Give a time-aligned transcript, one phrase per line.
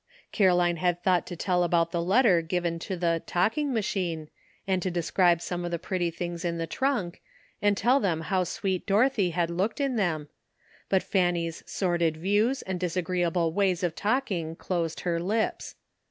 [0.31, 4.29] Caroline had thought to tell about the letter given to the "talking machine,"
[4.65, 7.21] and to describe some of the pretty things in the trunk,
[7.61, 10.27] and tell them how sweet Dorothy had looked in them,
[10.89, 15.75] but Fanny's sordid views and disagreeable ways of talking closed her lips.